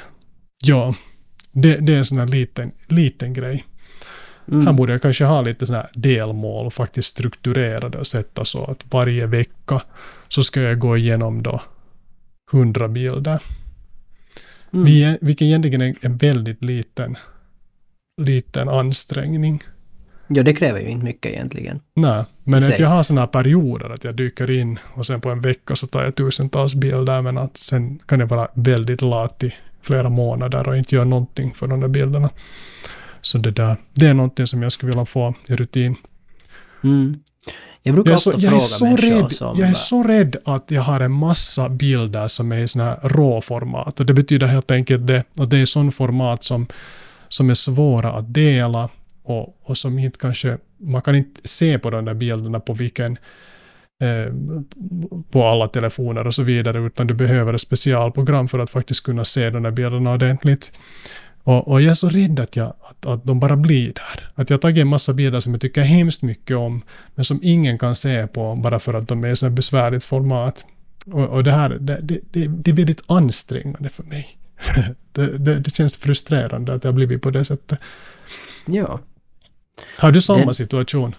[0.65, 0.95] ja,
[1.53, 3.65] det, det är en sån här liten, liten grej.
[4.49, 4.67] Mm.
[4.67, 8.45] Här borde jag kanske ha lite sådana här delmål och faktiskt strukturera det och sätta
[8.45, 9.83] så att varje vecka
[10.29, 11.61] så ska jag gå igenom då
[12.53, 13.43] 100 bilder.
[14.73, 15.19] Mm.
[15.21, 17.17] Vilket egentligen är en väldigt liten
[18.19, 19.63] liten ansträngning.
[20.29, 21.81] Ja, det kräver ju inte mycket egentligen.
[21.95, 25.41] Nej, men att jag har sådana perioder att jag dyker in och sen på en
[25.41, 29.55] vecka så tar jag tusentals bilder, men att sen kan jag vara väldigt lat i
[29.83, 32.31] flera månader och inte göra någonting för de där bilderna.
[33.21, 35.97] Så det där, det är någonting som jag skulle vilja få i rutin.
[36.85, 37.21] Mm.
[37.83, 39.59] Jag brukar jag är så, ofta jag fråga så rädd, som...
[39.59, 43.09] Jag är så rädd att jag har en massa bilder som är i sådana här
[43.09, 44.01] råformat.
[44.01, 46.67] Och det betyder helt enkelt det, att det är sån format som
[47.29, 48.89] som är svåra att dela
[49.23, 53.19] och, och som inte kanske, man kan inte se på de där bilderna på vilken
[54.03, 54.33] eh,
[55.31, 59.25] på alla telefoner och så vidare, utan du behöver ett specialprogram för att faktiskt kunna
[59.25, 60.73] se de där bilderna ordentligt.
[61.43, 64.31] Och, och jag är så rädd att, jag, att, att de bara blir där.
[64.35, 66.83] Att jag har tagit en massa bilder som jag tycker hemskt mycket om,
[67.15, 70.65] men som ingen kan se på bara för att de är i så besvärligt format.
[71.07, 74.38] Och, och det här, det, det, det är väldigt ansträngande för mig.
[75.13, 77.79] det, det, det, känns frustrerande att det har blivit på det sättet.
[78.67, 79.01] Ja.
[79.99, 80.55] Har du samma det...
[80.55, 81.15] situation?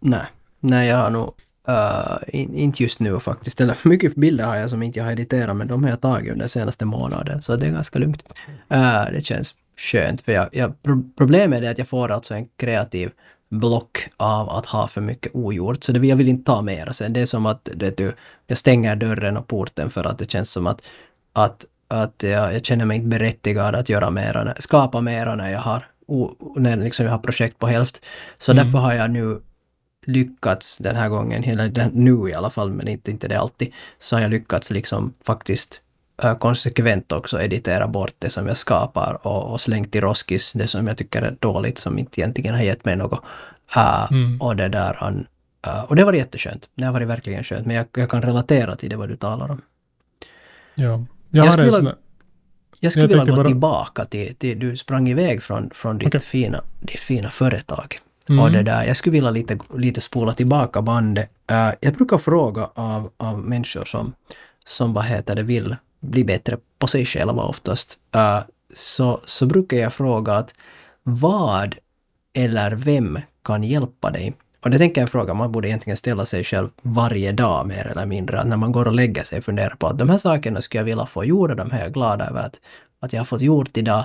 [0.00, 0.26] Nej.
[0.60, 1.34] Nej, jag har nog
[1.68, 3.60] uh, in, inte just nu faktiskt.
[3.60, 6.32] Eller mycket bilder har jag som inte jag har editerat, men de har jag tagit
[6.32, 8.24] under senaste månaden, så det är ganska lugnt.
[8.72, 10.74] Uh, det känns skönt, för jag, jag,
[11.16, 13.10] problemet är att jag får alltså en kreativ
[13.48, 15.84] block av att ha för mycket ogjort.
[15.84, 17.12] Så det, jag vill inte ta mer sen.
[17.12, 18.12] Det är som att det, du,
[18.46, 20.82] jag stänger dörren och porten för att det känns som att,
[21.32, 25.60] att att jag, jag känner mig inte berättigad att göra mera, skapa mera när jag
[25.60, 25.84] har,
[26.56, 28.04] när liksom jag har projekt på hälft.
[28.38, 28.64] Så mm.
[28.64, 29.40] därför har jag nu
[30.06, 34.16] lyckats den här gången, eller nu i alla fall, men inte, inte det alltid, så
[34.16, 35.80] har jag lyckats liksom faktiskt
[36.22, 40.68] äh, konsekvent också editera bort det som jag skapar och, och slängt i roskis det
[40.68, 43.24] som jag tycker är dåligt, som inte egentligen har gett mig något.
[43.76, 44.40] Äh, mm.
[44.40, 45.26] Och det där han,
[45.66, 46.68] äh, och det var jätteskönt.
[46.74, 49.50] Det har varit verkligen skönt, men jag, jag kan relatera till det vad du talar
[49.50, 49.62] om.
[50.74, 51.04] Ja.
[51.36, 51.94] Jag, jag skulle, vilja,
[52.80, 53.46] jag skulle jag vilja gå bara...
[53.46, 56.20] tillbaka till, till, du sprang iväg från, från ditt, okay.
[56.20, 57.98] fina, ditt fina företag.
[58.28, 58.44] Mm.
[58.44, 61.30] Och det där, jag skulle vilja lite, lite spola tillbaka bandet.
[61.52, 64.12] Uh, jag brukar fråga av, av människor som,
[64.64, 67.98] som vad heter det, vill bli bättre på sig själva oftast.
[68.16, 68.40] Uh,
[68.74, 70.54] så, så brukar jag fråga att
[71.02, 71.76] vad
[72.32, 74.34] eller vem kan hjälpa dig
[74.66, 77.86] och det tänker jag en fråga man borde egentligen ställa sig själv varje dag mer
[77.86, 78.40] eller mindre.
[78.40, 80.80] Att när man går och lägger sig och funderar på att de här sakerna skulle
[80.80, 82.60] jag vilja få gjorda, de här är jag glad över att,
[83.00, 84.04] att jag har fått gjort idag.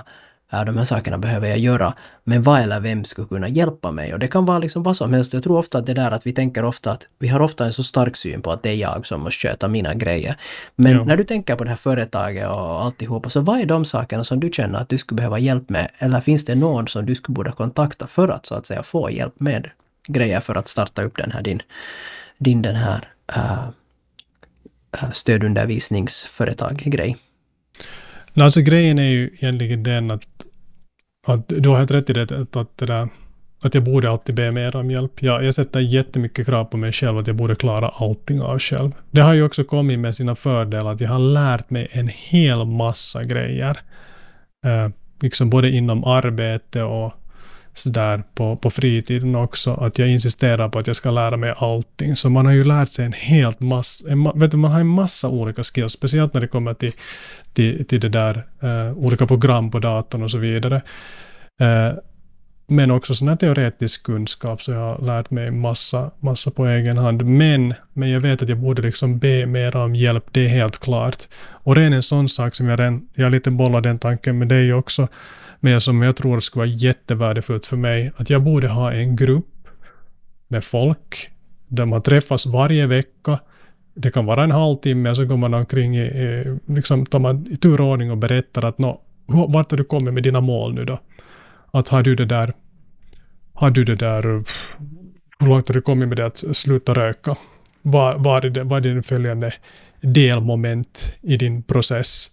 [0.50, 1.94] de här sakerna behöver jag göra,
[2.24, 4.12] men vad eller vem skulle kunna hjälpa mig?
[4.12, 5.32] Och det kan vara liksom vad som helst.
[5.32, 7.72] Jag tror ofta att det där att vi tänker ofta att vi har ofta en
[7.72, 10.36] så stark syn på att det är jag som måste sköta mina grejer.
[10.76, 11.04] Men Ja.
[11.04, 14.40] när du tänker på det här företaget och alltihopa, så vad är de sakerna som
[14.40, 15.90] du känner att du skulle behöva hjälp med?
[15.98, 19.10] Eller finns det någon som du skulle borde kontakta för att så att säga få
[19.10, 19.70] hjälp med
[20.08, 21.62] grejer för att starta upp den här din,
[22.38, 23.68] din den här uh,
[25.12, 27.16] stödundervisningsföretag-grej?
[28.34, 30.46] Alltså grejen är ju egentligen den att,
[31.26, 33.08] att du har helt rätt i det att, att, det där,
[33.62, 35.22] att jag borde alltid be mer om hjälp.
[35.22, 38.92] Jag, jag sätter jättemycket krav på mig själv att jag borde klara allting av själv.
[39.10, 42.64] Det har ju också kommit med sina fördelar att jag har lärt mig en hel
[42.64, 43.78] massa grejer.
[44.66, 44.88] Eh,
[45.20, 47.12] liksom både inom arbete och
[47.74, 49.74] sådär på, på fritiden också.
[49.74, 52.16] Att jag insisterar på att jag ska lära mig allting.
[52.16, 54.86] Så man har ju lärt sig en helt massa, en, vet du, man har en
[54.86, 55.92] massa olika skills.
[55.92, 56.92] Speciellt när det kommer till
[57.52, 60.82] till, till det där uh, olika program på datorn och så vidare.
[61.62, 61.98] Uh,
[62.66, 66.98] men också sån här teoretisk kunskap, så jag har lärt mig massa, massa på egen
[66.98, 67.24] hand.
[67.24, 70.78] Men, men jag vet att jag borde liksom be mer om hjälp, det är helt
[70.78, 71.16] klart.
[71.50, 74.48] Och det är en sån sak som jag redan, jag lite bollar den tanken med
[74.48, 75.08] dig också,
[75.64, 79.68] men som jag tror skulle vara jättevärdefullt för mig, att jag borde ha en grupp
[80.48, 81.28] med folk,
[81.68, 83.38] där man träffas varje vecka,
[83.94, 87.46] det kan vara en halvtimme, och så går man omkring i, i liksom tar man
[87.46, 91.00] i turordning och berättar att nå, vart har du kommit med dina mål nu då?
[91.70, 92.54] Att har du det där,
[93.54, 94.76] har du det där, pff,
[95.38, 97.36] hur långt har du kommit med det att sluta röka?
[97.82, 99.52] Vad, är, det, vad är din följande
[100.00, 102.30] delmoment i din process?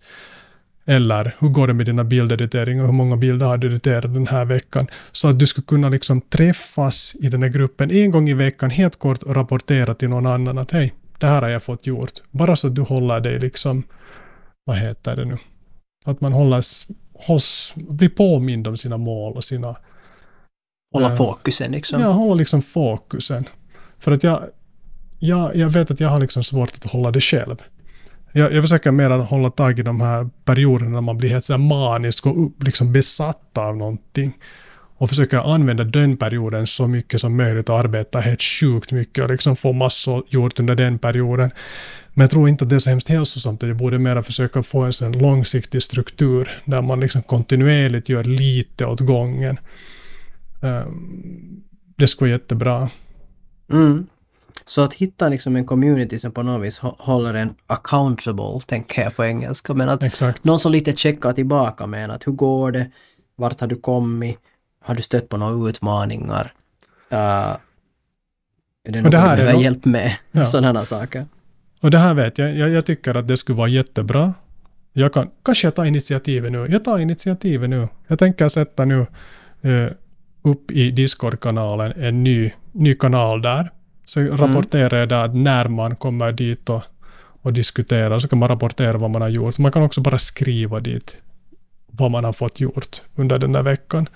[0.90, 2.86] Eller hur går det med dina bildediteringar?
[2.86, 4.88] Hur många bilder har du editerat den här veckan?
[5.12, 8.70] Så att du skulle kunna liksom träffas i den här gruppen en gång i veckan
[8.70, 12.12] helt kort och rapportera till någon annan att hej, det här har jag fått gjort.
[12.32, 13.84] Bara så att du håller dig liksom,
[14.66, 15.38] vad heter det nu?
[16.06, 16.64] Att man håller,
[17.14, 19.76] hålls, blir påmind om sina mål och sina,
[20.94, 21.18] Hålla Ja.
[21.18, 22.02] fokusen liksom.
[22.02, 23.46] ja, hålla liksom fokusen.
[24.00, 24.44] För att jag,
[25.20, 27.56] jag, jag vet att jag har liksom svårt att hålla det själv.
[28.32, 31.46] Jag, jag försöker mer att hålla tag i de här perioderna när man blir helt
[31.46, 34.38] så här manisk och upp, liksom besatt av någonting.
[34.98, 39.30] Och försöker använda den perioden så mycket som möjligt och arbeta helt sjukt mycket och
[39.30, 41.52] liksom få massor gjort under den perioden.
[42.14, 43.62] Men jag tror inte att det är så hemskt hälsosamt.
[43.62, 48.86] Jag borde mer försöka få en sån långsiktig struktur där man liksom kontinuerligt gör lite
[48.86, 49.60] åt gången.
[50.62, 51.64] Ehm,
[51.96, 52.90] det skulle vara jättebra.
[53.72, 54.08] Mm.
[54.66, 59.02] Så att hitta liksom en community som på något vis hå- håller en accountable, tänker
[59.02, 60.44] jag på engelska, men att Exakt.
[60.44, 62.92] någon som lite checkar tillbaka med en att hur går det?
[63.36, 64.38] Vart har du kommit?
[64.86, 66.54] Har du stött på några utmaningar?
[67.12, 67.58] Uh, är
[68.92, 70.16] det något det här du behöver hjälp med?
[70.32, 70.46] Ja.
[70.46, 71.26] Sådana saker.
[71.82, 74.34] Och det här vet jag, jag, jag tycker att det skulle vara jättebra.
[74.94, 76.68] Jag kan, kanske jag tar initiativet nu.
[76.70, 77.88] Jag tar initiativet nu.
[78.08, 79.00] Jag tänker sätta nu
[79.62, 79.92] eh,
[80.42, 83.70] upp i Discord-kanalen en ny, ny kanal där.
[84.10, 86.84] Så rapporterar jag där när man kommer dit och,
[87.42, 88.20] och diskuterar.
[88.20, 89.58] Så kan man rapportera vad man har gjort.
[89.58, 91.18] Man kan också bara skriva dit
[91.92, 94.08] vad man har fått gjort under den där veckan.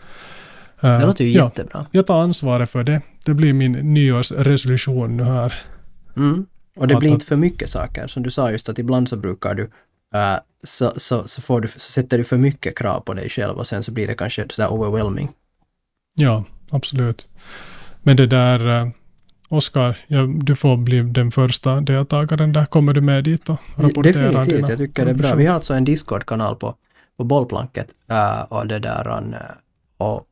[0.81, 1.85] Eh, Det låter ju ja, jättebra.
[1.91, 3.01] jag tar ansvaret för det.
[3.25, 5.53] Det blir min nyårsresolution nu här.
[6.17, 6.45] Mm.
[6.75, 8.07] Och det blir inte för mycket saker.
[8.07, 9.63] Som du sa just att ibland så brukar du
[10.15, 13.57] eh, så, så, så, får du, så sätter du för mycket krav på dig själv
[13.57, 15.29] och sen så blir det kanske sådär overwhelming.
[16.15, 17.27] Ja, absolut.
[18.01, 18.87] Men det där, eh,
[19.53, 22.65] Oskar, ja, du får bli den första deltagaren där.
[22.65, 25.35] Kommer du med dit och rapporterar Definitivt, dina jag tycker det är bra.
[25.35, 26.75] Vi har alltså en Discord-kanal på,
[27.17, 29.39] på bollplanket eh, och det där eh,
[29.97, 30.27] och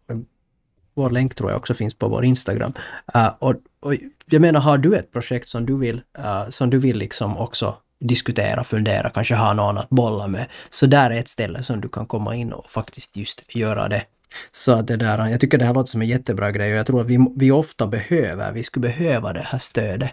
[0.96, 2.74] vår länk tror jag också finns på vår Instagram.
[3.14, 3.94] Eh, och, och
[4.26, 7.76] jag menar, har du ett projekt som du vill, eh, som du vill liksom också
[8.00, 11.90] diskutera, fundera, kanske ha någon att bolla med, så där är ett ställe som du
[11.90, 14.04] kan komma in och faktiskt just göra det.
[14.52, 16.86] Så att det där, jag tycker det här låter som en jättebra grej och jag
[16.86, 20.12] tror att vi, vi ofta behöver, vi skulle behöva det här stödet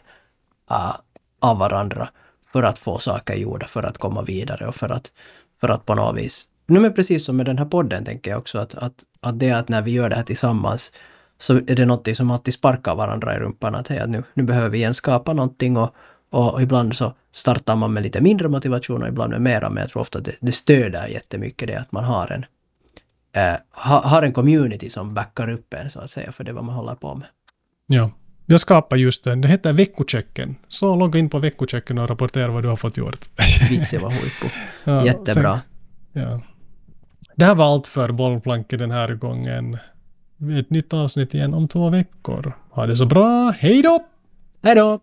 [0.71, 0.97] uh,
[1.41, 2.09] av varandra
[2.53, 5.11] för att få saker gjorda, för att komma vidare och för att,
[5.61, 6.49] för att på något vis...
[6.67, 9.53] Nu men precis som med den här podden tänker jag också att, att, att det
[9.53, 10.93] att när vi gör det här tillsammans
[11.39, 14.43] så är det någonting som alltid sparkar varandra i rumpan att, hej, att nu, nu
[14.43, 15.95] behöver vi igen skapa någonting och,
[16.31, 19.81] och, och ibland så startar man med lite mindre motivation och ibland med mera men
[19.81, 22.45] jag tror ofta att det, det stöder jättemycket det att man har en
[23.71, 26.75] ha, har en community som backar upp en så att säga för det vad man
[26.75, 27.29] håller på med.
[27.87, 28.11] Ja.
[28.47, 29.41] Jag skapar just den.
[29.41, 30.57] Det heter veckochecken.
[30.69, 33.29] Så logga in på veckochecken och rapportera vad du har fått gjort.
[33.71, 34.47] Vitsi var huippu.
[34.85, 35.61] Ja, Jättebra.
[36.13, 36.41] Sen, ja.
[37.37, 39.79] Det här var allt för bollplanket den här gången.
[40.59, 42.53] Ett nytt avsnitt igen om två veckor.
[42.71, 43.51] Ha det så bra.
[43.59, 43.99] Hej då!
[44.63, 45.01] Hej då!